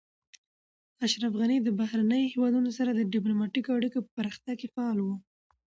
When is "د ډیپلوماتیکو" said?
2.93-3.69